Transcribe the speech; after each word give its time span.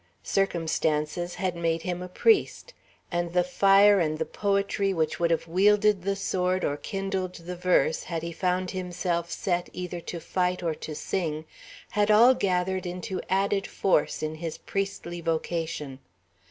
Circumstances 0.23 1.35
had 1.35 1.55
made 1.55 1.83
him 1.83 2.01
a 2.01 2.09
priest; 2.09 2.73
and 3.11 3.33
the 3.33 3.43
fire 3.43 3.99
and 3.99 4.17
the 4.17 4.25
poetry 4.25 4.95
which 4.95 5.19
would 5.19 5.29
have 5.29 5.47
wielded 5.47 6.01
the 6.01 6.15
sword 6.15 6.65
or 6.65 6.75
kindled 6.75 7.35
the 7.35 7.55
verse, 7.55 8.01
had 8.01 8.23
he 8.23 8.31
found 8.31 8.71
himself 8.71 9.29
set 9.29 9.69
either 9.73 9.99
to 10.01 10.19
fight 10.19 10.63
or 10.63 10.73
to 10.73 10.95
sing, 10.95 11.45
had 11.91 12.09
all 12.09 12.33
gathered 12.33 12.87
into 12.87 13.21
added 13.29 13.67
force 13.67 14.23
in 14.23 14.33
his 14.33 14.57
priestly 14.57 15.21
vocation. 15.21 15.99